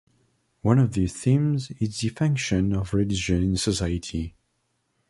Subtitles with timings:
[0.63, 4.33] One of these themes is the function of religion in society.